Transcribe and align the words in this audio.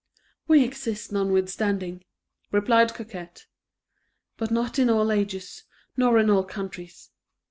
"We 0.47 0.63
exist, 0.63 1.11
notwithstanding," 1.11 2.03
replied 2.51 2.95
Coquette, 2.95 3.45
"but 4.35 4.49
not 4.49 4.79
in 4.79 4.89
all 4.89 5.11
ages, 5.11 5.65
nor 5.95 6.17
in 6.17 6.27
all 6.27 6.43
countries. 6.43 7.11